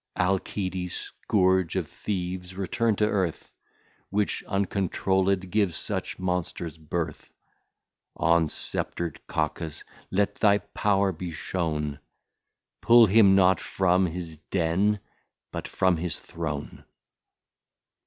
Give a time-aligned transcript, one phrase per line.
[0.17, 3.51] Alcides, Scourge of Thieves, return to Earth,
[4.09, 7.31] Which uncontrolled gives such Monsters birth;
[8.15, 11.99] On Scepter'd Cacus let thy Power be shown,
[12.81, 14.99] Pull him not from his Den,
[15.51, 16.83] but from his Throne.